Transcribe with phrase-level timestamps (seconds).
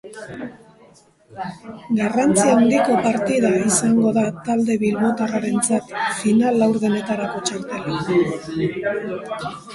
[1.99, 9.65] Garrantzi handiko partida izango da talde bilbotarrarentzat final-laurdenetarako txartela eskuratzeko bidean.